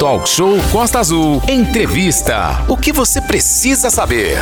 Talk 0.00 0.26
Show 0.26 0.56
Costa 0.72 0.98
Azul. 0.98 1.42
Entrevista. 1.46 2.64
O 2.70 2.74
que 2.74 2.90
você 2.90 3.20
precisa 3.20 3.90
saber? 3.90 4.38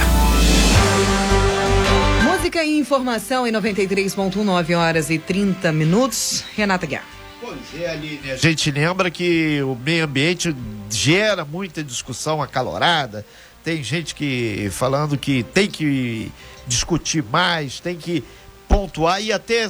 Música 2.23 2.63
e 2.63 2.79
informação 2.79 3.45
em 3.45 3.51
93.9 3.51 4.79
horas 4.79 5.11
e 5.11 5.19
30 5.19 5.73
minutos. 5.73 6.45
Renata 6.55 6.87
Guiar. 6.87 7.05
Pois 7.41 7.59
é, 7.77 7.91
Aline. 7.91 8.31
A 8.31 8.37
gente 8.37 8.71
lembra 8.71 9.11
que 9.11 9.61
o 9.65 9.75
meio 9.75 10.05
ambiente 10.05 10.55
gera 10.89 11.45
muita 11.45 11.83
discussão 11.83 12.41
acalorada. 12.41 13.27
Tem 13.65 13.83
gente 13.83 14.15
que 14.15 14.69
falando 14.71 15.19
que 15.19 15.43
tem 15.43 15.67
que 15.67 16.31
discutir 16.69 17.25
mais, 17.33 17.81
tem 17.81 17.97
que 17.97 18.23
pontuar 18.69 19.21
e 19.23 19.33
até 19.33 19.67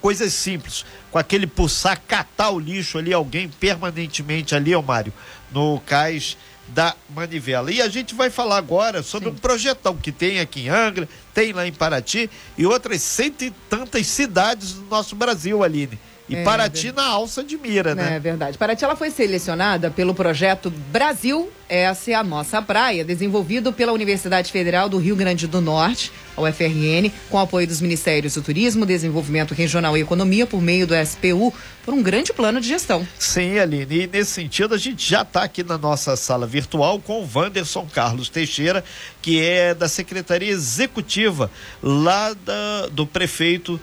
coisas 0.00 0.32
simples. 0.32 0.84
Com 1.10 1.18
aquele 1.18 1.46
pulsar, 1.46 2.00
catar 2.06 2.50
o 2.50 2.58
lixo 2.58 2.96
ali, 2.96 3.12
alguém 3.12 3.48
permanentemente 3.48 4.54
ali, 4.54 4.74
ó 4.74 4.80
Mário, 4.80 5.12
no 5.50 5.80
cais 5.80 6.36
da 6.68 6.94
manivela. 7.08 7.72
E 7.72 7.80
a 7.80 7.88
gente 7.88 8.14
vai 8.14 8.30
falar 8.30 8.58
agora 8.58 9.02
sobre 9.02 9.30
Sim. 9.30 9.34
um 9.34 9.38
projetão 9.38 9.96
que 9.96 10.12
tem 10.12 10.38
aqui 10.38 10.62
em 10.62 10.68
Angra, 10.68 11.08
tem 11.32 11.52
lá 11.52 11.66
em 11.66 11.72
Paraty 11.72 12.30
e 12.56 12.66
outras 12.66 13.02
cento 13.02 13.42
e 13.42 13.50
tantas 13.70 14.06
cidades 14.06 14.74
do 14.74 14.82
nosso 14.82 15.16
Brasil, 15.16 15.64
Aline. 15.64 15.98
E 16.28 16.36
é, 16.36 16.44
Paraty 16.44 16.92
na 16.92 17.04
alça 17.04 17.42
de 17.42 17.56
mira, 17.56 17.94
né? 17.94 18.16
É 18.16 18.20
verdade. 18.20 18.58
Paraty 18.58 18.84
ela 18.84 18.94
foi 18.94 19.10
selecionada 19.10 19.90
pelo 19.90 20.14
projeto 20.14 20.70
Brasil, 20.70 21.50
essa 21.68 22.10
é 22.10 22.14
a 22.14 22.22
nossa 22.22 22.60
praia, 22.60 23.04
desenvolvido 23.04 23.72
pela 23.72 23.92
Universidade 23.92 24.52
Federal 24.52 24.88
do 24.88 24.98
Rio 24.98 25.16
Grande 25.16 25.46
do 25.46 25.60
Norte, 25.60 26.12
a 26.36 26.42
UFRN, 26.42 27.10
com 27.30 27.38
apoio 27.38 27.66
dos 27.66 27.80
Ministérios 27.80 28.34
do 28.34 28.42
Turismo, 28.42 28.86
Desenvolvimento 28.86 29.54
Regional 29.54 29.96
e 29.96 30.00
Economia, 30.00 30.46
por 30.46 30.60
meio 30.60 30.86
do 30.86 30.94
SPU, 30.94 31.52
por 31.84 31.94
um 31.94 32.02
grande 32.02 32.32
plano 32.32 32.60
de 32.60 32.68
gestão. 32.68 33.06
Sim, 33.18 33.58
Aline, 33.58 34.02
e 34.02 34.06
nesse 34.06 34.32
sentido 34.32 34.74
a 34.74 34.78
gente 34.78 35.08
já 35.08 35.22
está 35.22 35.42
aqui 35.42 35.62
na 35.62 35.78
nossa 35.78 36.16
sala 36.16 36.46
virtual 36.46 37.00
com 37.00 37.22
o 37.22 37.28
Wanderson 37.34 37.86
Carlos 37.92 38.28
Teixeira, 38.28 38.84
que 39.20 39.42
é 39.42 39.74
da 39.74 39.88
Secretaria 39.88 40.50
Executiva 40.50 41.50
lá 41.82 42.34
da, 42.34 42.86
do 42.92 43.06
prefeito 43.06 43.80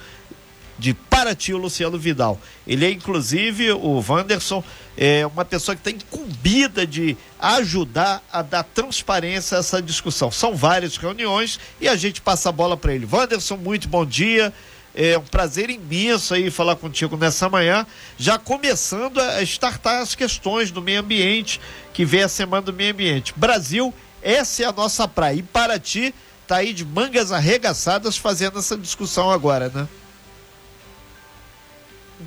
de 0.78 0.94
Paraty, 0.94 1.54
o 1.54 1.58
Luciano 1.58 1.98
Vidal. 1.98 2.40
Ele 2.68 2.86
é, 2.86 2.92
inclusive, 2.92 3.72
o 3.72 4.04
Wanderson, 4.08 4.64
é 4.98 5.26
uma 5.26 5.44
pessoa 5.44 5.76
que 5.76 5.88
está 5.88 5.92
incumbida 5.92 6.86
de 6.86 7.18
ajudar 7.40 8.24
a 8.32 8.42
dar 8.42 8.64
transparência 8.64 9.58
a 9.58 9.60
essa 9.60 9.82
discussão. 9.82 10.32
São 10.32 10.56
várias 10.56 10.98
reuniões 10.98 11.60
e 11.80 11.88
a 11.88 11.96
gente 11.96 12.22
passa 12.22 12.50
a 12.50 12.52
bola 12.52 12.78
para 12.78 12.94
ele. 12.94 13.08
Wanderson, 13.10 13.58
muito 13.58 13.88
bom 13.88 14.06
dia. 14.06 14.54
É 14.98 15.18
um 15.18 15.24
prazer 15.24 15.70
imenso 15.70 16.34
aí 16.34 16.50
falar 16.50 16.78
contigo 16.78 17.18
nessa 17.18 17.50
manhã, 17.50 17.86
já 18.18 18.40
começando 18.40 19.20
a 19.20 19.42
startar 19.42 20.02
as 20.02 20.16
questões 20.16 20.72
do 20.72 20.82
meio 20.82 21.02
ambiente, 21.02 21.60
que 21.94 22.06
vem 22.06 22.24
a 22.24 22.30
semana 22.30 22.62
do 22.62 22.72
meio 22.72 22.94
ambiente. 22.94 23.34
Brasil, 23.36 23.94
essa 24.22 24.64
é 24.64 24.66
a 24.66 24.72
nossa 24.72 25.06
praia. 25.06 25.36
E 25.36 25.44
Paraty 25.44 26.16
está 26.44 26.58
aí 26.58 26.72
de 26.72 26.86
mangas 26.86 27.34
arregaçadas 27.34 28.16
fazendo 28.16 28.60
essa 28.60 28.78
discussão 28.78 29.30
agora, 29.30 29.68
né? 29.68 29.86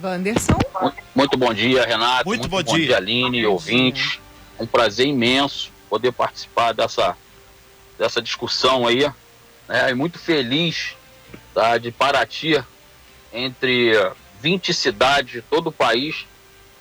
Wanderson. 0.02 0.58
Muito 1.14 1.36
bom 1.36 1.52
dia, 1.52 1.84
Renato. 1.84 2.26
Muito, 2.26 2.42
muito 2.42 2.48
bom, 2.48 2.62
bom, 2.62 2.76
dia. 2.76 2.86
dia, 2.86 2.96
Aline, 2.96 3.46
ouvintes. 3.46 4.20
Um 4.58 4.66
prazer 4.66 5.06
imenso 5.06 5.70
poder 5.88 6.12
participar 6.12 6.72
dessa, 6.72 7.16
dessa 7.98 8.20
discussão 8.20 8.86
aí. 8.86 9.10
Né? 9.66 9.90
E 9.90 9.94
muito 9.94 10.18
feliz 10.18 10.94
tá, 11.54 11.78
de 11.78 11.90
Paraty, 11.90 12.62
entre 13.32 13.92
20 14.40 14.72
cidades 14.72 15.32
de 15.32 15.42
todo 15.42 15.68
o 15.68 15.72
país, 15.72 16.26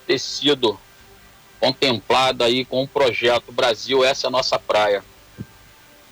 ter 0.06 0.20
sido 0.20 0.80
contemplada 1.60 2.46
aí 2.46 2.64
com 2.64 2.84
o 2.84 2.88
projeto 2.88 3.52
Brasil, 3.52 4.04
essa 4.04 4.28
é 4.28 4.30
a 4.30 4.32
nossa 4.32 4.60
praia. 4.60 5.04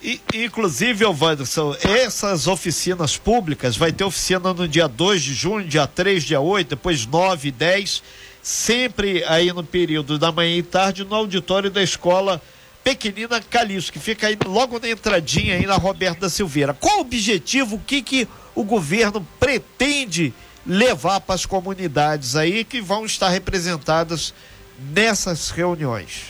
E, 0.05 0.21
inclusive, 0.35 1.03
Wanderson, 1.03 1.75
essas 1.81 2.45
oficinas 2.45 3.17
públicas, 3.17 3.75
vai 3.75 3.91
ter 3.91 4.03
oficina 4.03 4.53
no 4.53 4.67
dia 4.67 4.87
2 4.87 5.19
de 5.19 5.33
junho, 5.33 5.67
dia 5.67 5.87
3, 5.87 6.23
dia 6.23 6.39
8, 6.39 6.67
depois 6.69 7.07
9 7.07 7.47
e 7.47 7.51
10, 7.51 8.03
sempre 8.39 9.23
aí 9.23 9.51
no 9.51 9.63
período 9.63 10.19
da 10.19 10.31
manhã 10.31 10.57
e 10.57 10.61
tarde, 10.61 11.03
no 11.03 11.15
auditório 11.15 11.71
da 11.71 11.81
escola 11.81 12.39
Pequenina 12.83 13.41
Calixto, 13.41 13.91
que 13.91 13.97
fica 13.97 14.27
aí 14.27 14.37
logo 14.45 14.79
na 14.79 14.87
entradinha 14.87 15.55
aí 15.55 15.65
na 15.65 15.73
Roberta 15.73 16.19
da 16.21 16.29
Silveira. 16.29 16.71
Qual 16.71 16.99
o 16.99 17.01
objetivo, 17.01 17.77
o 17.77 17.79
que, 17.79 18.03
que 18.03 18.27
o 18.53 18.63
governo 18.63 19.27
pretende 19.39 20.31
levar 20.67 21.19
para 21.19 21.33
as 21.33 21.47
comunidades 21.47 22.35
aí 22.35 22.63
que 22.63 22.79
vão 22.79 23.07
estar 23.07 23.29
representadas 23.29 24.35
nessas 24.77 25.49
reuniões? 25.49 26.25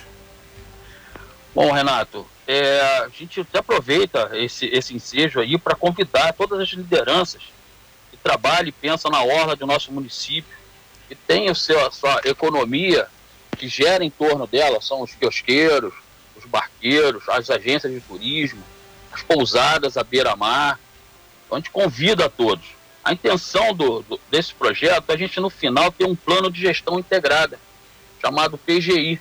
Bom, 1.53 1.73
Renato, 1.73 2.25
é, 2.47 2.81
a 2.81 3.09
gente 3.09 3.41
até 3.41 3.59
aproveita 3.59 4.29
esse, 4.33 4.67
esse 4.67 4.93
ensejo 4.93 5.39
aí 5.39 5.57
para 5.57 5.75
convidar 5.75 6.33
todas 6.33 6.59
as 6.59 6.69
lideranças 6.69 7.41
que 8.11 8.17
trabalham 8.17 8.69
e 8.69 8.71
pensam 8.71 9.09
na 9.09 9.23
orla 9.23 9.55
do 9.55 9.65
nosso 9.65 9.91
município, 9.91 10.55
que 11.07 11.15
tem 11.15 11.49
o 11.49 11.55
seu, 11.55 11.85
a 11.85 11.91
sua 11.91 12.21
economia 12.23 13.07
que 13.57 13.67
gera 13.67 14.03
em 14.03 14.09
torno 14.09 14.45
dela, 14.45 14.81
são 14.81 15.01
os 15.01 15.13
quiosqueiros, 15.15 15.93
os 16.35 16.45
barqueiros, 16.45 17.27
as 17.29 17.49
agências 17.49 17.91
de 17.91 18.01
turismo, 18.01 18.63
as 19.11 19.23
pousadas 19.23 19.97
à 19.97 20.03
beira-mar. 20.03 20.79
Então 21.45 21.57
a 21.57 21.59
gente 21.59 21.71
convida 21.71 22.25
a 22.25 22.29
todos. 22.29 22.65
A 23.03 23.13
intenção 23.13 23.73
do, 23.73 24.01
do, 24.01 24.19
desse 24.29 24.53
projeto 24.53 25.09
é 25.09 25.13
a 25.13 25.17
gente, 25.17 25.39
no 25.39 25.49
final, 25.49 25.91
ter 25.91 26.05
um 26.05 26.15
plano 26.15 26.51
de 26.51 26.59
gestão 26.59 26.99
integrada, 26.99 27.59
chamado 28.21 28.57
PGI, 28.57 29.19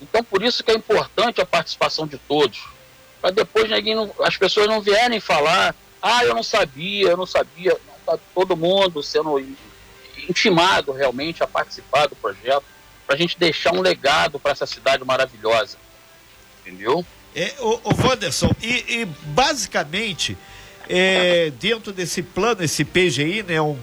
então, 0.00 0.22
por 0.22 0.42
isso 0.42 0.62
que 0.62 0.70
é 0.70 0.74
importante 0.74 1.40
a 1.40 1.46
participação 1.46 2.06
de 2.06 2.18
todos. 2.18 2.64
Para 3.20 3.30
depois 3.30 3.68
não, 3.70 4.10
as 4.20 4.36
pessoas 4.36 4.66
não 4.66 4.80
vierem 4.80 5.20
falar, 5.20 5.74
ah, 6.02 6.24
eu 6.24 6.34
não 6.34 6.42
sabia, 6.42 7.08
eu 7.08 7.16
não 7.16 7.26
sabia. 7.26 7.76
Está 8.00 8.18
todo 8.34 8.56
mundo 8.56 9.02
sendo 9.02 9.38
intimado 10.28 10.92
realmente 10.92 11.42
a 11.42 11.46
participar 11.46 12.06
do 12.06 12.16
projeto, 12.16 12.64
para 13.06 13.16
a 13.16 13.18
gente 13.18 13.38
deixar 13.38 13.72
um 13.74 13.80
legado 13.80 14.38
para 14.38 14.52
essa 14.52 14.66
cidade 14.66 15.04
maravilhosa. 15.04 15.78
Entendeu? 16.60 17.04
É, 17.34 17.54
o, 17.60 17.80
o 17.82 18.06
Wanderson, 18.06 18.50
e, 18.62 19.00
e 19.00 19.04
basicamente, 19.04 20.36
é, 20.88 21.50
dentro 21.58 21.92
desse 21.92 22.22
plano, 22.22 22.62
esse 22.62 22.84
PGI, 22.84 23.42
né, 23.42 23.60
um 23.60 23.78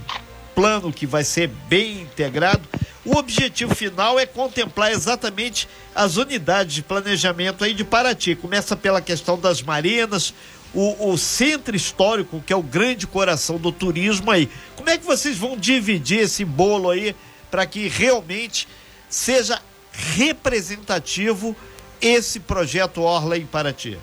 plano 0.55 0.91
que 0.91 1.05
vai 1.05 1.23
ser 1.23 1.47
bem 1.47 2.01
integrado, 2.01 2.67
o 3.03 3.17
objetivo 3.17 3.73
final 3.73 4.19
é 4.19 4.25
contemplar 4.25 4.91
exatamente 4.91 5.67
as 5.95 6.17
unidades 6.17 6.75
de 6.75 6.83
planejamento 6.83 7.63
aí 7.63 7.73
de 7.73 7.83
Paraty. 7.83 8.35
Começa 8.35 8.75
pela 8.75 9.01
questão 9.01 9.39
das 9.39 9.61
marinas, 9.61 10.33
o, 10.73 11.11
o, 11.11 11.17
centro 11.17 11.75
histórico, 11.75 12.43
que 12.45 12.53
é 12.53 12.55
o 12.55 12.61
grande 12.61 13.07
coração 13.07 13.57
do 13.57 13.71
turismo 13.71 14.29
aí. 14.29 14.47
Como 14.75 14.89
é 14.89 14.97
que 14.97 15.05
vocês 15.05 15.35
vão 15.35 15.57
dividir 15.57 16.19
esse 16.19 16.45
bolo 16.45 16.91
aí 16.91 17.15
para 17.49 17.65
que 17.65 17.87
realmente 17.87 18.67
seja 19.09 19.59
representativo 19.91 21.55
esse 21.99 22.39
projeto 22.39 23.01
Orla 23.01 23.35
em 23.35 23.45
Paraty? 23.47 23.97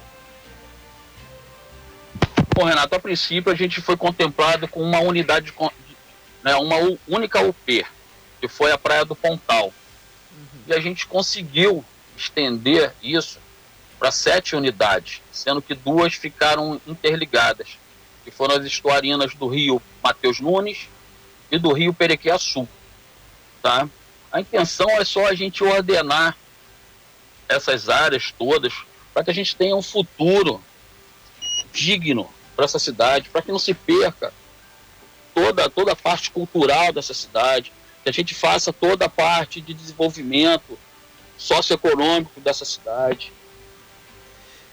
Bom, 2.54 2.64
Renato, 2.64 2.96
a 2.96 3.00
princípio 3.00 3.52
a 3.52 3.54
gente 3.54 3.80
foi 3.80 3.96
contemplado 3.96 4.66
com 4.66 4.82
uma 4.82 4.98
unidade, 4.98 5.54
né, 6.42 6.56
uma 6.56 6.76
única 7.06 7.40
UP 7.40 7.86
que 8.40 8.48
foi 8.48 8.72
a 8.72 8.78
Praia 8.78 9.04
do 9.04 9.14
Pontal. 9.14 9.66
Uhum. 9.66 10.62
E 10.66 10.74
a 10.74 10.80
gente 10.80 11.06
conseguiu 11.06 11.84
estender 12.16 12.94
isso 13.02 13.38
para 13.98 14.10
sete 14.10 14.54
unidades, 14.54 15.20
sendo 15.32 15.60
que 15.60 15.74
duas 15.74 16.14
ficaram 16.14 16.80
interligadas, 16.86 17.78
que 18.24 18.30
foram 18.30 18.56
as 18.56 18.64
estuarinas 18.64 19.34
do 19.34 19.48
rio 19.48 19.82
Mateus 20.02 20.40
Nunes 20.40 20.88
e 21.50 21.58
do 21.58 21.72
rio 21.72 21.92
Perequiaçu. 21.92 22.68
Tá? 23.62 23.88
A 24.30 24.40
intenção 24.40 24.88
é 24.90 25.04
só 25.04 25.26
a 25.26 25.34
gente 25.34 25.64
ordenar 25.64 26.36
essas 27.48 27.88
áreas 27.88 28.32
todas 28.38 28.74
para 29.12 29.24
que 29.24 29.30
a 29.30 29.34
gente 29.34 29.56
tenha 29.56 29.74
um 29.74 29.82
futuro 29.82 30.62
digno 31.72 32.30
para 32.54 32.66
essa 32.66 32.78
cidade, 32.78 33.30
para 33.30 33.42
que 33.42 33.50
não 33.50 33.58
se 33.58 33.72
perca 33.72 34.32
toda, 35.34 35.70
toda 35.70 35.92
a 35.92 35.96
parte 35.96 36.30
cultural 36.30 36.92
dessa 36.92 37.14
cidade, 37.14 37.72
que 38.12 38.20
a 38.20 38.22
gente 38.22 38.34
faça 38.34 38.72
toda 38.72 39.04
a 39.04 39.08
parte 39.08 39.60
de 39.60 39.74
desenvolvimento 39.74 40.78
socioeconômico 41.36 42.40
dessa 42.40 42.64
cidade. 42.64 43.32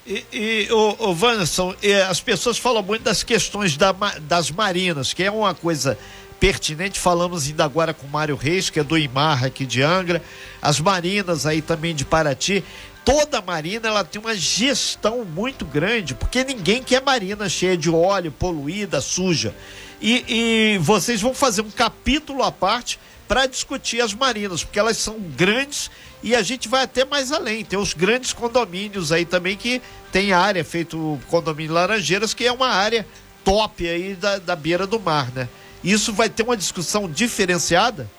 E, 0.08 0.24
e 0.32 0.68
o, 0.72 1.10
o 1.10 1.14
Vanson, 1.14 1.76
as 2.10 2.22
pessoas 2.22 2.58
falam 2.58 2.82
muito 2.82 3.04
das 3.04 3.24
questões 3.24 3.76
da, 3.76 3.92
das 4.22 4.52
marinas, 4.52 5.14
que 5.14 5.24
é 5.24 5.32
uma 5.32 5.54
coisa 5.54 5.98
pertinente. 6.40 7.00
Falamos 7.00 7.48
ainda 7.48 7.66
agora 7.66 7.94
com 7.94 8.08
Mário 8.08 8.36
Reis, 8.36 8.70
que 8.70 8.80
é 8.80 8.84
do 8.84 8.98
IMAR 8.98 9.44
aqui 9.44 9.66
de 9.66 9.82
Angra, 9.82 10.22
as 10.62 10.80
marinas 10.80 11.46
aí 11.46 11.62
também 11.62 11.94
de 11.94 12.06
Paraty. 12.06 12.64
Toda 13.04 13.42
marina 13.42 13.88
ela 13.88 14.04
tem 14.04 14.20
uma 14.20 14.36
gestão 14.36 15.24
muito 15.26 15.64
grande, 15.66 16.16
porque 16.16 16.44
ninguém 16.44 16.82
quer 16.82 17.04
marina 17.04 17.48
cheia 17.50 17.78
de 17.78 17.90
óleo, 17.90 18.32
poluída, 18.32 19.02
suja. 19.02 19.54
E, 20.02 20.26
e 20.28 20.78
vocês 20.80 21.22
vão 21.22 21.34
fazer 21.34 21.62
um 21.62 21.70
capítulo 21.70 22.44
à 22.44 22.52
parte 22.52 23.00
para 23.28 23.46
discutir 23.46 24.02
as 24.02 24.14
marinas, 24.14 24.64
porque 24.64 24.80
elas 24.80 24.98
são 24.98 25.20
grandes 25.20 25.90
e 26.22 26.36
a 26.36 26.42
gente 26.42 26.68
vai 26.68 26.84
até 26.84 27.04
mais 27.06 27.32
além. 27.32 27.66
Tem 27.66 27.78
os 27.78 27.94
grandes 27.94 28.34
condomínios 28.34 29.12
aí 29.12 29.26
também 29.26 29.58
que 29.58 29.82
tem 30.12 30.34
área 30.34 30.64
feito 30.64 31.20
condomínio 31.30 31.74
Laranjeiras, 31.74 32.34
que 32.34 32.46
é 32.46 32.52
uma 32.52 32.70
área 32.70 33.06
top 33.44 33.88
aí 33.88 34.16
da, 34.16 34.40
da 34.40 34.56
beira 34.56 34.88
do 34.88 35.00
mar, 35.00 35.32
né? 35.32 35.48
Isso 35.84 36.12
vai 36.12 36.30
ter 36.30 36.44
uma 36.44 36.58
discussão 36.58 37.10
diferenciada? 37.10 38.10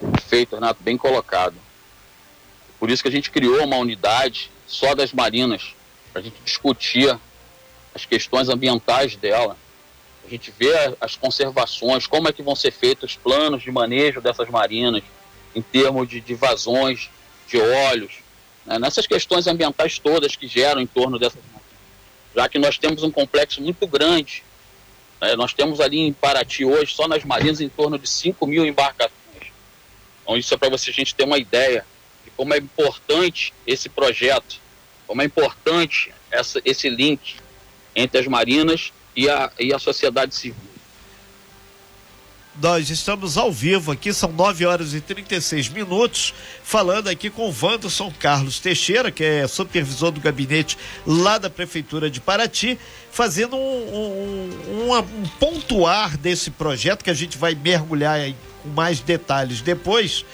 Perfeito, 0.00 0.54
Renato, 0.54 0.82
bem 0.82 0.96
colocado. 0.96 1.56
Por 2.78 2.88
isso 2.88 3.02
que 3.02 3.08
a 3.08 3.12
gente 3.12 3.30
criou 3.30 3.64
uma 3.64 3.76
unidade 3.76 4.50
só 4.66 4.94
das 4.94 5.12
marinas, 5.12 5.74
para 6.12 6.20
a 6.20 6.24
gente 6.24 6.36
discutir 6.44 7.18
as 7.94 8.04
questões 8.04 8.48
ambientais 8.48 9.16
dela. 9.16 9.56
A 10.24 10.28
gente 10.28 10.52
vê 10.56 10.72
as 11.00 11.16
conservações, 11.16 12.06
como 12.06 12.28
é 12.28 12.32
que 12.32 12.42
vão 12.42 12.54
ser 12.54 12.70
feitos 12.70 13.10
os 13.10 13.16
planos 13.16 13.62
de 13.62 13.70
manejo 13.70 14.20
dessas 14.20 14.48
marinas, 14.48 15.02
em 15.54 15.62
termos 15.62 16.08
de, 16.08 16.20
de 16.20 16.34
vazões 16.34 17.10
de 17.48 17.58
óleos, 17.58 18.12
né? 18.64 18.78
nessas 18.78 19.06
questões 19.06 19.46
ambientais 19.46 19.98
todas 19.98 20.36
que 20.36 20.46
geram 20.46 20.80
em 20.80 20.86
torno 20.86 21.18
dessas. 21.18 21.40
Já 22.34 22.48
que 22.48 22.58
nós 22.58 22.78
temos 22.78 23.02
um 23.02 23.10
complexo 23.10 23.60
muito 23.60 23.86
grande, 23.86 24.44
né? 25.20 25.34
nós 25.34 25.52
temos 25.52 25.80
ali 25.80 25.98
em 25.98 26.12
Paraty 26.12 26.64
hoje, 26.64 26.94
só 26.94 27.08
nas 27.08 27.24
marinas, 27.24 27.60
em 27.60 27.68
torno 27.68 27.98
de 27.98 28.08
5 28.08 28.46
mil 28.46 28.64
embarcações. 28.64 29.10
Então, 30.22 30.36
isso 30.36 30.54
é 30.54 30.56
para 30.56 30.68
você 30.68 30.90
a 30.90 30.92
gente 30.92 31.14
ter 31.14 31.24
uma 31.24 31.38
ideia 31.38 31.84
de 32.24 32.30
como 32.30 32.54
é 32.54 32.58
importante 32.58 33.52
esse 33.66 33.88
projeto, 33.88 34.60
como 35.06 35.22
é 35.22 35.24
importante 35.24 36.12
essa, 36.30 36.60
esse 36.64 36.88
link 36.88 37.36
entre 37.96 38.20
as 38.20 38.26
marinas 38.28 38.92
e 39.16 39.28
a, 39.28 39.50
e 39.58 39.72
a 39.72 39.78
sociedade 39.78 40.34
civil. 40.34 40.70
Nós 42.60 42.90
estamos 42.90 43.38
ao 43.38 43.50
vivo 43.50 43.92
aqui, 43.92 44.12
são 44.12 44.30
9 44.32 44.66
horas 44.66 44.92
e 44.92 45.00
36 45.00 45.68
minutos, 45.68 46.34
falando 46.62 47.08
aqui 47.08 47.30
com 47.30 47.48
o 47.48 47.54
Wanderson 47.62 48.12
Carlos 48.18 48.58
Teixeira, 48.58 49.10
que 49.10 49.24
é 49.24 49.46
supervisor 49.46 50.10
do 50.10 50.20
gabinete 50.20 50.76
lá 51.06 51.38
da 51.38 51.48
Prefeitura 51.48 52.10
de 52.10 52.20
Paraty, 52.20 52.78
fazendo 53.10 53.56
um, 53.56 53.60
um, 53.60 54.90
um, 54.90 54.98
um 54.98 55.28
pontuar 55.38 56.18
desse 56.18 56.50
projeto 56.50 57.04
que 57.04 57.10
a 57.10 57.14
gente 57.14 57.38
vai 57.38 57.54
mergulhar 57.54 58.18
com 58.62 58.68
mais 58.68 59.00
detalhes 59.00 59.62
depois, 59.62 60.24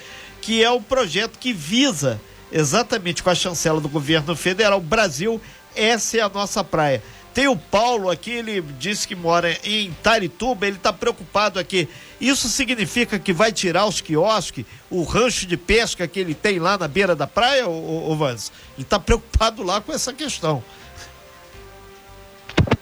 que 0.40 0.64
é 0.64 0.70
o 0.70 0.81
projeto 0.81 1.38
que 1.38 1.52
visa 1.52 2.20
exatamente 2.50 3.22
com 3.22 3.31
a 3.31 3.34
chancela 3.34 3.81
do 3.81 3.88
governo 3.88 4.34
federal, 4.34 4.81
Brasil, 4.81 5.40
essa 5.76 6.17
é 6.17 6.20
a 6.20 6.29
nossa 6.29 6.64
praia. 6.64 7.02
Tem 7.37 7.49
o 7.49 7.55
Paulo 7.55 8.09
aqui, 8.09 8.31
ele 8.31 8.62
disse 8.79 9.06
que 9.06 9.15
mora 9.15 9.55
em 9.62 9.93
Tarituba, 10.03 10.67
ele 10.67 10.77
está 10.77 10.91
preocupado 10.91 11.59
aqui. 11.59 11.87
Isso 12.19 12.49
significa 12.49 13.19
que 13.19 13.31
vai 13.31 13.53
tirar 13.53 13.85
os 13.85 14.00
quiosques, 14.00 14.65
o 14.88 15.03
rancho 15.03 15.47
de 15.47 15.55
pesca 15.55 16.09
que 16.09 16.19
ele 16.19 16.35
tem 16.35 16.59
lá 16.59 16.79
na 16.79 16.88
beira 16.88 17.15
da 17.15 17.27
praia, 17.27 17.69
o, 17.69 18.11
o 18.11 18.17
Vans? 18.17 18.50
Ele 18.75 18.85
está 18.85 18.99
preocupado 18.99 19.62
lá 19.62 19.83
com 19.83 19.93
essa 19.93 20.15
questão. 20.15 20.65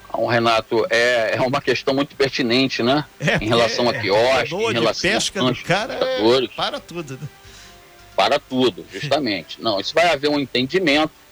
Então, 0.08 0.24
Renato, 0.24 0.86
é, 0.88 1.34
é 1.34 1.40
uma 1.40 1.60
questão 1.60 1.92
muito 1.92 2.14
pertinente, 2.14 2.80
né? 2.80 3.04
É, 3.18 3.44
em 3.44 3.48
relação 3.48 3.90
é, 3.90 3.98
a 3.98 4.00
quiosque, 4.00 4.54
em 4.54 4.72
relação 4.72 5.10
de 5.10 5.16
pesca 5.16 5.40
a 5.42 5.50
do 5.50 5.62
cara 5.64 5.94
é, 5.94 6.48
para 6.54 6.78
tudo, 6.78 7.18
né? 7.20 7.28
Para 8.14 8.38
tudo, 8.38 8.86
justamente. 8.92 9.60
Não, 9.60 9.80
isso 9.80 9.92
vai 9.92 10.12
haver 10.12 10.30
um 10.30 10.38
entendimento 10.38 11.23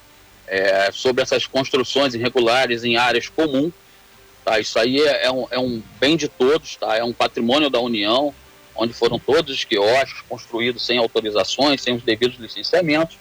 é, 0.47 0.91
sobre 0.93 1.23
essas 1.23 1.47
construções 1.47 2.15
irregulares 2.15 2.85
em 2.85 2.97
áreas 2.97 3.29
comuns. 3.29 3.73
Tá? 4.45 4.59
Isso 4.59 4.79
aí 4.79 5.01
é, 5.01 5.27
é, 5.27 5.31
um, 5.31 5.47
é 5.51 5.59
um 5.59 5.83
bem 6.01 6.17
de 6.17 6.29
todos, 6.29 6.77
tá? 6.77 6.97
é 6.97 7.05
um 7.05 7.13
patrimônio 7.13 7.71
da 7.71 7.81
União, 7.81 8.35
onde 8.75 8.93
foram 8.93 9.19
todos 9.19 9.55
os 9.55 9.65
quiosques 9.65 10.23
construídos 10.29 10.85
sem 10.85 10.99
autorizações, 10.99 11.83
sem 11.83 11.95
os 11.95 12.03
devidos 12.03 12.39
licenciamentos, 12.39 13.17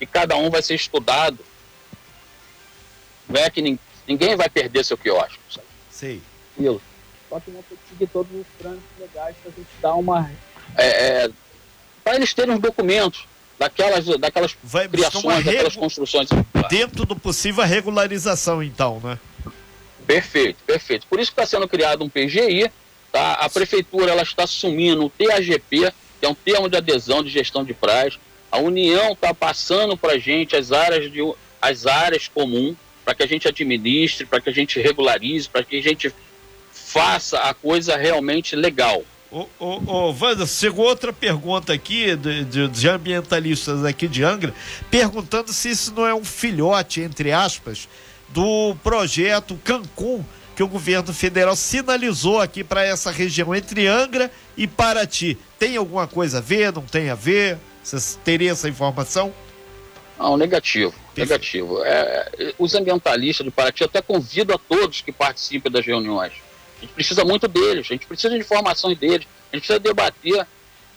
e 0.00 0.06
cada 0.06 0.36
um 0.36 0.50
vai 0.50 0.62
ser 0.62 0.74
estudado. 0.74 1.38
Não 3.28 3.40
é 3.40 3.50
que 3.50 3.78
ninguém 4.06 4.36
vai 4.36 4.48
perder 4.48 4.84
seu 4.84 4.96
quiosque. 4.96 5.38
Sabe? 5.50 5.66
Sim. 5.90 6.22
Isso. 6.58 6.80
Só 7.28 7.40
que 7.40 7.50
não 7.50 7.62
tem 7.62 7.78
que 7.78 7.88
seguir 7.88 8.06
todos 8.08 8.32
os 8.32 8.46
trâmites 8.58 8.84
legais 8.98 9.36
para 9.42 9.50
a 9.50 9.54
gente 9.54 9.68
dar 9.80 9.94
uma. 9.94 10.30
É, 10.76 10.86
é, 10.86 11.30
para 12.04 12.16
eles 12.16 12.34
terem 12.34 12.54
os 12.54 12.60
documentos 12.60 13.26
daquelas, 13.62 14.04
daquelas 14.18 14.56
Vai 14.62 14.88
criações, 14.88 15.44
daquelas 15.44 15.76
construções. 15.76 16.28
Dentro 16.68 17.06
do 17.06 17.14
possível 17.14 17.62
a 17.62 17.66
regularização, 17.66 18.62
então, 18.62 19.00
né? 19.02 19.18
Perfeito, 20.06 20.58
perfeito. 20.66 21.06
Por 21.06 21.20
isso 21.20 21.32
que 21.32 21.40
está 21.40 21.48
sendo 21.56 21.68
criado 21.68 22.04
um 22.04 22.08
PGI, 22.08 22.70
tá? 23.12 23.34
A 23.34 23.48
prefeitura 23.48 24.10
ela 24.10 24.22
está 24.22 24.44
assumindo 24.44 25.04
o 25.04 25.10
TAGP, 25.10 25.92
que 26.18 26.26
é 26.26 26.28
um 26.28 26.34
termo 26.34 26.68
de 26.68 26.76
adesão 26.76 27.22
de 27.22 27.30
gestão 27.30 27.64
de 27.64 27.72
praias. 27.72 28.18
A 28.50 28.58
União 28.58 29.12
está 29.12 29.32
passando 29.32 29.96
para 29.96 30.14
a 30.14 30.18
gente 30.18 30.56
as 30.56 30.72
áreas, 30.72 31.10
de, 31.10 31.20
as 31.60 31.86
áreas 31.86 32.26
comuns, 32.26 32.76
para 33.04 33.14
que 33.14 33.22
a 33.22 33.26
gente 33.26 33.46
administre, 33.46 34.26
para 34.26 34.40
que 34.40 34.50
a 34.50 34.52
gente 34.52 34.80
regularize, 34.80 35.48
para 35.48 35.62
que 35.62 35.78
a 35.78 35.82
gente 35.82 36.12
faça 36.72 37.38
a 37.38 37.54
coisa 37.54 37.96
realmente 37.96 38.56
legal. 38.56 39.04
Ô, 39.32 39.48
ô, 39.58 39.80
ô 39.86 40.16
Wanda, 40.20 40.46
chegou 40.46 40.84
outra 40.84 41.10
pergunta 41.10 41.72
aqui 41.72 42.14
de, 42.14 42.44
de, 42.44 42.68
de, 42.68 42.88
ambientalistas 42.88 43.82
aqui 43.82 44.06
de 44.06 44.22
Angra, 44.22 44.52
perguntando 44.90 45.50
se 45.54 45.70
isso 45.70 45.94
não 45.94 46.06
é 46.06 46.14
um 46.14 46.22
filhote, 46.22 47.00
entre 47.00 47.32
aspas, 47.32 47.88
do 48.28 48.76
projeto 48.82 49.58
Cancún 49.64 50.22
que 50.54 50.62
o 50.62 50.68
governo 50.68 51.14
federal 51.14 51.56
sinalizou 51.56 52.42
aqui 52.42 52.62
para 52.62 52.84
essa 52.84 53.10
região 53.10 53.54
entre 53.54 53.86
Angra 53.86 54.30
e 54.54 54.66
Paraty. 54.66 55.38
Tem 55.58 55.78
alguma 55.78 56.06
coisa 56.06 56.36
a 56.36 56.42
ver? 56.42 56.70
Não 56.70 56.82
tem 56.82 57.08
a 57.08 57.14
ver? 57.14 57.56
Você 57.82 58.18
teria 58.22 58.52
essa 58.52 58.68
informação? 58.68 59.32
Não, 60.18 60.36
negativo. 60.36 60.94
Negativo. 61.16 61.82
É, 61.82 62.52
os 62.58 62.74
ambientalistas 62.74 63.46
de 63.46 63.50
Paraty, 63.50 63.82
até 63.82 64.02
convido 64.02 64.52
a 64.52 64.58
todos 64.58 65.00
que 65.00 65.10
participem 65.10 65.72
das 65.72 65.86
reuniões 65.86 66.34
a 66.82 66.84
gente 66.84 66.94
precisa 66.94 67.24
muito 67.24 67.46
deles, 67.46 67.86
a 67.86 67.92
gente 67.94 68.06
precisa 68.06 68.34
de 68.34 68.40
informações 68.40 68.98
deles, 68.98 69.26
a 69.52 69.56
gente 69.56 69.66
precisa 69.66 69.78
debater. 69.78 70.46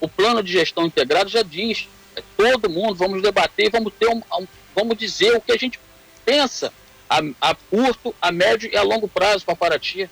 O 0.02 0.10
plano 0.10 0.42
de 0.42 0.52
gestão 0.52 0.86
integrado 0.86 1.30
já 1.30 1.44
diz, 1.44 1.88
é 2.16 2.24
todo 2.36 2.70
mundo, 2.70 2.96
vamos 2.96 3.22
debater, 3.22 3.70
vamos 3.70 3.94
ter 3.98 4.10
um, 4.10 4.18
um, 4.18 4.48
vamos 4.76 4.98
dizer 4.98 5.36
o 5.36 5.42
que 5.42 5.52
a 5.52 5.58
gente 5.58 5.80
pensa 6.26 6.74
a, 7.10 7.22
a 7.40 7.56
curto, 7.56 8.16
a 8.20 8.32
médio 8.32 8.70
e 8.72 8.76
a 8.76 8.82
longo 8.82 9.08
prazo 9.08 9.46
para 9.46 9.56
Paraty. 9.56 10.10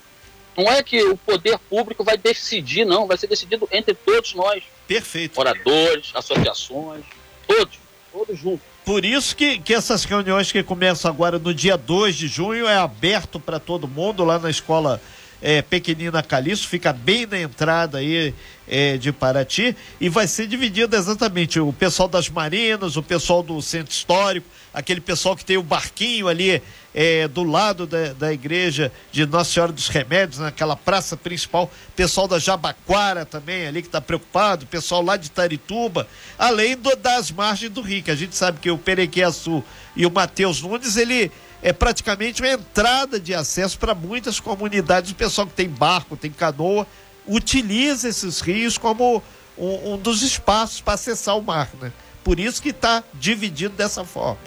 Não 0.55 0.71
é 0.71 0.83
que 0.83 1.03
o 1.03 1.17
poder 1.17 1.57
público 1.57 2.03
vai 2.03 2.17
decidir, 2.17 2.85
não, 2.85 3.07
vai 3.07 3.17
ser 3.17 3.25
decidido 3.25 3.67
entre 3.71 3.95
todos 3.95 4.35
nós. 4.35 4.63
Perfeito. 4.87 5.35
Moradores, 5.35 6.11
associações, 6.13 7.03
todos, 7.47 7.79
todos 8.11 8.39
juntos. 8.39 8.61
Por 8.85 9.03
isso 9.03 9.35
que, 9.35 9.57
que 9.57 9.73
essas 9.73 10.03
reuniões 10.03 10.51
que 10.51 10.61
começam 10.61 11.09
agora 11.09 11.39
no 11.39 11.53
dia 11.53 11.75
2 11.75 12.15
de 12.15 12.27
junho 12.27 12.67
é 12.67 12.77
aberto 12.77 13.39
para 13.39 13.59
todo 13.59 13.87
mundo 13.87 14.23
lá 14.23 14.37
na 14.37 14.51
escola 14.51 15.01
é, 15.43 15.61
Pequenina 15.61 16.23
Calixto, 16.23 16.69
fica 16.69 16.93
bem 16.93 17.25
na 17.25 17.37
entrada 17.37 17.97
aí 17.97 18.33
é, 18.65 18.95
de 18.95 19.11
Paraty 19.11 19.75
e 19.99 20.07
vai 20.07 20.25
ser 20.25 20.47
dividido 20.47 20.95
exatamente 20.95 21.59
o 21.59 21.73
pessoal 21.73 22.07
das 22.07 22.29
marinas, 22.29 22.95
o 22.95 23.03
pessoal 23.03 23.43
do 23.43 23.61
centro 23.61 23.91
histórico, 23.91 24.47
aquele 24.73 25.01
pessoal 25.01 25.35
que 25.35 25.43
tem 25.43 25.57
o 25.57 25.63
barquinho 25.63 26.29
ali 26.29 26.63
é, 26.95 27.27
do 27.27 27.43
lado 27.43 27.85
da, 27.85 28.13
da 28.13 28.31
igreja 28.31 28.89
de 29.11 29.25
Nossa 29.25 29.51
Senhora 29.51 29.73
dos 29.73 29.89
Remédios, 29.89 30.39
naquela 30.39 30.77
praça 30.77 31.17
principal, 31.17 31.69
pessoal 31.93 32.25
da 32.25 32.39
Jabaquara 32.39 33.25
também 33.25 33.67
ali 33.67 33.81
que 33.81 33.89
está 33.89 33.99
preocupado, 33.99 34.65
pessoal 34.65 35.01
lá 35.01 35.17
de 35.17 35.29
Tarituba, 35.29 36.07
além 36.39 36.77
do, 36.77 36.95
das 36.95 37.31
margens 37.31 37.69
do 37.69 37.81
rio, 37.81 38.01
que 38.01 38.11
a 38.11 38.15
gente 38.15 38.33
sabe 38.33 38.59
que 38.61 38.71
o 38.71 38.77
Perequiaçu 38.77 39.61
e 39.93 40.05
o 40.05 40.11
Matheus 40.11 40.61
Nunes, 40.61 40.95
ele 40.95 41.29
é 41.63 41.71
praticamente 41.71 42.41
uma 42.41 42.51
entrada 42.51 43.17
de 43.17 43.33
acesso 43.33 43.79
para 43.79 43.95
muitas 43.95 44.39
comunidades. 44.39 45.11
O 45.11 45.15
pessoal 45.15 45.47
que 45.47 45.53
tem 45.53 45.69
barco, 45.69 46.17
tem 46.17 46.29
canoa, 46.29 46.85
utiliza 47.25 48.09
esses 48.09 48.41
rios 48.41 48.77
como 48.77 49.23
um, 49.57 49.93
um 49.93 49.97
dos 49.97 50.21
espaços 50.21 50.81
para 50.81 50.95
acessar 50.95 51.37
o 51.37 51.41
mar, 51.41 51.69
né? 51.81 51.91
Por 52.21 52.37
isso 52.37 52.61
que 52.61 52.69
está 52.69 53.01
dividido 53.13 53.75
dessa 53.75 54.03
forma, 54.03 54.39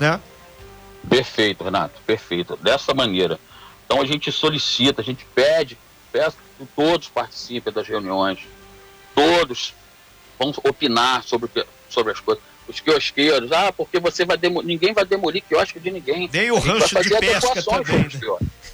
né? 0.00 0.18
Perfeito, 1.08 1.62
Renato, 1.62 2.00
perfeito. 2.06 2.56
Dessa 2.56 2.94
maneira. 2.94 3.38
Então 3.84 4.00
a 4.00 4.06
gente 4.06 4.32
solicita, 4.32 5.02
a 5.02 5.04
gente 5.04 5.26
pede, 5.34 5.76
peço 6.10 6.38
que 6.58 6.66
todos 6.74 7.08
participem 7.08 7.72
das 7.72 7.86
reuniões, 7.86 8.38
todos 9.14 9.74
vão 10.38 10.54
opinar 10.64 11.22
sobre, 11.22 11.50
sobre 11.90 12.12
as 12.12 12.20
coisas 12.20 12.42
os 12.68 12.80
quiosqueiros, 12.80 13.50
ah, 13.52 13.72
porque 13.72 13.98
você 13.98 14.24
vai 14.24 14.36
demolir, 14.36 14.66
ninguém 14.66 14.92
vai 14.92 15.04
demolir 15.04 15.42
quiosque 15.42 15.80
de 15.80 15.90
ninguém. 15.90 16.28
Nem 16.32 16.50
o 16.50 16.58
rancho 16.58 17.00
de 17.02 17.10
pesca 17.18 17.62
também. 17.62 18.08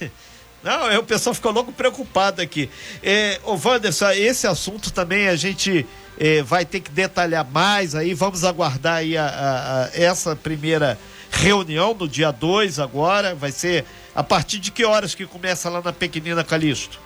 Né? 0.01 0.11
Não, 0.63 0.91
é, 0.91 0.99
o 0.99 1.05
pessoal 1.05 1.35
ficou 1.35 1.53
louco 1.53 1.73
preocupado 1.73 2.43
aqui. 2.43 2.69
É, 3.03 3.41
ô 3.45 3.57
Wanderson, 3.57 4.11
esse 4.11 4.47
assunto 4.47 4.93
também 4.93 5.29
a 5.29 5.37
gente 5.37 5.87
é, 6.19 6.43
vai 6.43 6.65
ter 6.65 6.81
que 6.81 6.91
detalhar 6.91 7.49
mais 7.49 7.95
aí, 7.95 8.13
vamos 8.13 8.45
aguardar 8.45 8.97
aí 8.97 9.17
a, 9.17 9.27
a, 9.27 9.85
a 9.85 9.91
essa 9.95 10.35
primeira 10.35 10.99
reunião 11.31 11.95
no 11.95 12.09
dia 12.09 12.31
2 12.33 12.79
agora, 12.81 13.35
vai 13.35 13.53
ser 13.53 13.85
a 14.15 14.25
partir 14.25 14.59
de 14.59 14.73
que 14.73 14.85
horas 14.85 15.15
que 15.15 15.25
começa 15.27 15.69
lá 15.71 15.81
na 15.81 15.93
Pequenina 15.93 16.43
Calixto? 16.43 16.99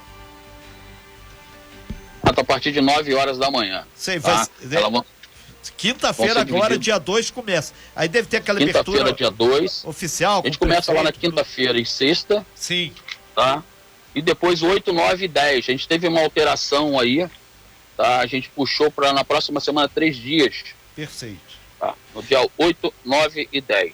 A 2.22 2.44
partir 2.44 2.72
de 2.72 2.80
9 2.80 3.14
horas 3.14 3.36
da 3.36 3.50
manhã. 3.50 3.84
Sei, 3.94 4.18
tá? 4.18 4.48
vai. 4.62 4.78
Ela... 4.78 5.04
Quinta-feira 5.70 6.40
agora, 6.40 6.78
dia 6.78 6.98
2, 6.98 7.30
começa. 7.30 7.72
Aí 7.94 8.08
deve 8.08 8.28
ter 8.28 8.38
aquela 8.38 8.58
quinta 8.58 8.80
abertura. 8.80 9.12
Dia 9.12 9.30
2. 9.30 9.84
Oficial. 9.84 10.40
A 10.42 10.46
gente 10.46 10.58
começa 10.58 10.92
prefeito, 10.92 10.96
lá 10.96 11.04
na 11.04 11.12
quinta-feira 11.12 11.80
e 11.80 11.86
sexta. 11.86 12.44
Sim. 12.54 12.92
Tá? 13.34 13.62
E 14.14 14.20
depois 14.20 14.62
8, 14.62 14.92
9 14.92 15.24
e 15.24 15.28
10. 15.28 15.68
A 15.68 15.72
gente 15.72 15.88
teve 15.88 16.08
uma 16.08 16.20
alteração 16.20 16.98
aí. 16.98 17.28
Tá? 17.96 18.20
A 18.20 18.26
gente 18.26 18.48
puxou 18.50 18.90
para 18.90 19.12
na 19.12 19.24
próxima 19.24 19.60
semana 19.60 19.88
três 19.88 20.16
dias. 20.16 20.64
Perfeito. 20.94 21.40
Tá? 21.78 21.94
No 22.14 22.22
dia 22.22 22.46
8, 22.58 22.94
9 23.04 23.48
e 23.52 23.60
10. 23.60 23.92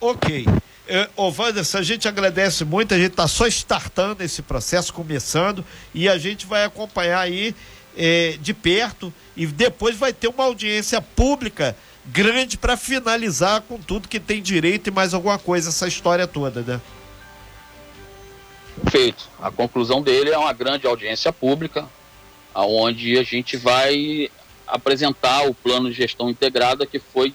Ok. 0.00 0.46
É, 0.88 1.08
ô 1.16 1.30
Wanderson, 1.30 1.78
a 1.78 1.82
gente 1.82 2.08
agradece 2.08 2.64
muito, 2.64 2.92
a 2.92 2.98
gente 2.98 3.12
está 3.12 3.28
só 3.28 3.46
startando 3.46 4.22
esse 4.22 4.42
processo, 4.42 4.92
começando, 4.92 5.64
e 5.94 6.08
a 6.08 6.18
gente 6.18 6.44
vai 6.44 6.64
acompanhar 6.64 7.20
aí 7.20 7.54
é, 7.96 8.36
de 8.40 8.54
perto 8.54 9.12
e 9.36 9.46
depois 9.46 9.96
vai 9.96 10.12
ter 10.12 10.28
uma 10.28 10.44
audiência 10.44 11.00
pública 11.00 11.76
grande 12.06 12.58
para 12.58 12.76
finalizar 12.76 13.62
com 13.62 13.78
tudo 13.78 14.08
que 14.08 14.18
tem 14.18 14.42
direito 14.42 14.88
e 14.88 14.90
mais 14.90 15.14
alguma 15.14 15.38
coisa, 15.38 15.68
essa 15.68 15.86
história 15.86 16.26
toda, 16.26 16.62
né? 16.62 16.80
Perfeito. 18.82 19.28
A 19.40 19.50
conclusão 19.50 20.02
dele 20.02 20.30
é 20.30 20.38
uma 20.38 20.52
grande 20.52 20.86
audiência 20.86 21.32
pública, 21.32 21.88
aonde 22.54 23.18
a 23.18 23.22
gente 23.22 23.56
vai 23.56 24.30
apresentar 24.66 25.46
o 25.46 25.54
plano 25.54 25.90
de 25.90 25.96
gestão 25.96 26.28
integrada 26.28 26.86
que 26.86 26.98
foi 26.98 27.34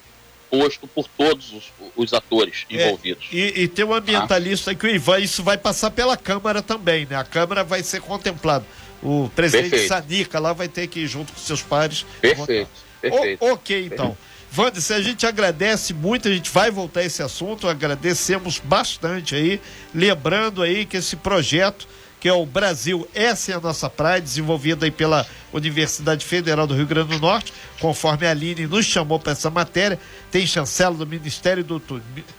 posto 0.49 0.87
por 0.87 1.07
todos 1.07 1.53
os, 1.53 1.71
os 1.95 2.13
atores 2.13 2.65
é, 2.69 2.75
envolvidos. 2.75 3.27
É, 3.31 3.35
e, 3.35 3.63
e, 3.63 3.67
tem 3.67 3.85
um 3.85 3.93
ambientalista 3.93 4.71
ah. 4.71 4.75
que 4.75 4.87
o 4.87 4.89
Ivan, 4.89 5.19
isso 5.19 5.43
vai 5.43 5.57
passar 5.57 5.91
pela 5.91 6.15
Câmara 6.17 6.61
também, 6.61 7.05
né? 7.05 7.15
A 7.15 7.23
Câmara 7.23 7.63
vai 7.63 7.83
ser 7.83 8.01
contemplada. 8.01 8.65
O 9.01 9.29
presidente 9.35 9.69
Perfeito. 9.69 9.89
Sanica 9.89 10.39
lá 10.39 10.53
vai 10.53 10.67
ter 10.67 10.87
que 10.87 11.01
ir 11.01 11.07
junto 11.07 11.33
com 11.33 11.39
seus 11.39 11.61
pares. 11.61 12.05
Perfeito. 12.19 12.69
Perfeito. 13.01 13.45
O, 13.45 13.53
ok, 13.53 13.85
então. 13.85 14.17
Wanderson, 14.57 14.93
a 14.95 15.01
gente 15.01 15.25
agradece 15.25 15.93
muito, 15.93 16.27
a 16.27 16.31
gente 16.31 16.49
vai 16.49 16.71
voltar 16.71 17.01
a 17.01 17.05
esse 17.05 17.21
assunto, 17.21 17.67
agradecemos 17.67 18.59
bastante 18.59 19.35
aí, 19.35 19.61
lembrando 19.93 20.63
aí 20.63 20.85
que 20.85 20.97
esse 20.97 21.15
projeto 21.15 21.87
que 22.19 22.27
é 22.27 22.33
o 22.33 22.45
Brasil, 22.45 23.07
essa 23.13 23.51
é 23.51 23.55
a 23.55 23.59
nossa 23.59 23.89
praia, 23.89 24.19
desenvolvida 24.19 24.85
aí 24.85 24.91
pela 24.91 25.25
Universidade 25.53 26.25
Federal 26.25 26.65
do 26.65 26.73
Rio 26.73 26.87
Grande 26.87 27.09
do 27.09 27.19
Norte, 27.19 27.53
conforme 27.79 28.25
a 28.25 28.31
Aline 28.31 28.65
nos 28.65 28.85
chamou 28.85 29.19
para 29.19 29.33
essa 29.33 29.49
matéria, 29.49 29.99
tem 30.31 30.45
chancela 30.47 30.95
do 30.95 31.05
Ministério 31.05 31.63
do 31.63 31.79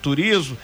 Turismo, 0.02 0.58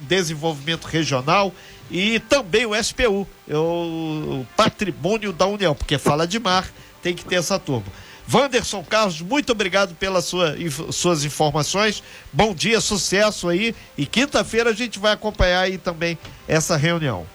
Desenvolvimento 0.00 0.86
Regional 0.86 1.52
e 1.90 2.18
também 2.20 2.66
o 2.66 2.74
SPU, 2.82 3.26
é 3.48 3.56
o 3.56 4.44
Patrimônio 4.56 5.32
da 5.32 5.46
União, 5.46 5.74
porque 5.74 5.96
fala 5.96 6.26
de 6.26 6.38
mar, 6.38 6.68
tem 7.02 7.14
que 7.14 7.24
ter 7.24 7.36
essa 7.36 7.58
turma. 7.58 7.86
Wanderson 8.30 8.84
Carlos, 8.84 9.22
muito 9.22 9.52
obrigado 9.52 9.94
pelas 9.94 10.26
sua, 10.26 10.54
suas 10.92 11.24
informações. 11.24 12.02
Bom 12.30 12.54
dia, 12.54 12.78
sucesso 12.78 13.48
aí. 13.48 13.74
E 13.96 14.04
quinta-feira 14.04 14.68
a 14.68 14.74
gente 14.74 14.98
vai 14.98 15.12
acompanhar 15.12 15.62
aí 15.62 15.78
também 15.78 16.18
essa 16.46 16.76
reunião. 16.76 17.26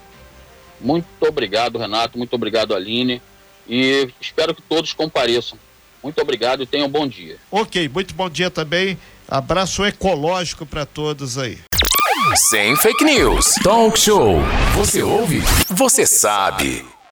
Muito 0.83 1.07
obrigado, 1.21 1.79
Renato. 1.79 2.17
Muito 2.17 2.33
obrigado, 2.35 2.75
Aline. 2.75 3.21
E 3.67 4.09
espero 4.19 4.53
que 4.53 4.61
todos 4.61 4.93
compareçam. 4.93 5.57
Muito 6.03 6.21
obrigado 6.21 6.61
e 6.61 6.65
tenham 6.65 6.87
um 6.87 6.91
bom 6.91 7.07
dia. 7.07 7.37
Ok, 7.49 7.87
muito 7.87 8.13
bom 8.13 8.29
dia 8.29 8.51
também. 8.51 8.97
Abraço 9.27 9.85
ecológico 9.85 10.65
para 10.65 10.85
todos 10.85 11.37
aí. 11.37 11.57
Sem 12.35 12.75
fake 12.75 13.03
news. 13.03 13.55
Talk 13.63 13.97
show. 13.97 14.37
Você 14.75 15.01
ouve? 15.01 15.41
Você 15.69 16.05
sabe. 16.05 16.93